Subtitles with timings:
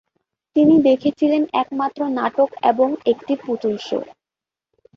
[0.55, 3.99] তিনি দেখেছিলেন একমাত্র নাটক এবং একটি পুতুল শো।